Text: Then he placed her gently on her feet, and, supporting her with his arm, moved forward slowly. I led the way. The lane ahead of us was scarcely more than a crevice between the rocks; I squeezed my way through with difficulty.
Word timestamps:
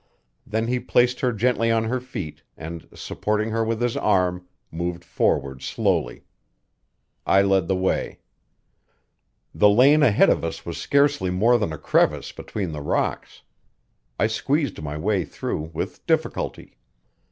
Then 0.47 0.65
he 0.65 0.79
placed 0.79 1.19
her 1.19 1.31
gently 1.31 1.69
on 1.69 1.83
her 1.83 1.99
feet, 1.99 2.41
and, 2.57 2.87
supporting 2.91 3.51
her 3.51 3.63
with 3.63 3.79
his 3.79 3.95
arm, 3.95 4.47
moved 4.71 5.05
forward 5.05 5.61
slowly. 5.61 6.23
I 7.23 7.43
led 7.43 7.67
the 7.67 7.75
way. 7.75 8.17
The 9.53 9.69
lane 9.69 10.01
ahead 10.01 10.31
of 10.31 10.43
us 10.43 10.65
was 10.65 10.79
scarcely 10.79 11.29
more 11.29 11.59
than 11.59 11.71
a 11.71 11.77
crevice 11.77 12.31
between 12.31 12.71
the 12.71 12.81
rocks; 12.81 13.43
I 14.19 14.25
squeezed 14.25 14.81
my 14.81 14.97
way 14.97 15.23
through 15.23 15.69
with 15.71 16.03
difficulty. 16.07 16.77